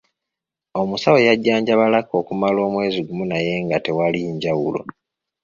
[0.81, 4.81] Omusawo yajjanjaba Lucky okumala omwezi gumu naye nga tewali njawulo.